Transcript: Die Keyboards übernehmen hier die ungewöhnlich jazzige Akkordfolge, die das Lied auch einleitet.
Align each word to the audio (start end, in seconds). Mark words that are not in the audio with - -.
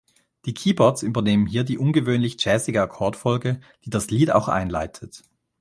Die 0.45 0.55
Keyboards 0.55 1.03
übernehmen 1.03 1.45
hier 1.45 1.63
die 1.63 1.77
ungewöhnlich 1.77 2.43
jazzige 2.43 2.81
Akkordfolge, 2.81 3.61
die 3.85 3.91
das 3.91 4.09
Lied 4.09 4.31
auch 4.31 4.47
einleitet. 4.47 5.21